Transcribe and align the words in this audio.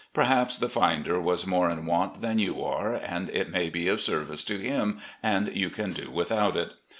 Perhaps 0.15 0.57
the 0.57 0.67
finder 0.67 1.21
was 1.21 1.45
more 1.45 1.69
in 1.69 1.85
want 1.85 2.21
than 2.21 2.39
you 2.39 2.63
are, 2.65 2.95
and 2.95 3.29
it 3.29 3.51
may 3.51 3.69
be 3.69 3.87
of 3.87 4.01
service 4.01 4.43
to 4.45 4.57
him, 4.57 4.99
and 5.21 5.55
you 5.55 5.69
can 5.69 5.93
do 5.93 6.09
without 6.09 6.57
it. 6.57 6.71